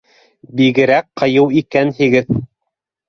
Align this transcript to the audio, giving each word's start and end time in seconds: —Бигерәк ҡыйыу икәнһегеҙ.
—Бигерәк 0.61 1.07
ҡыйыу 1.23 1.45
икәнһегеҙ. 1.63 2.37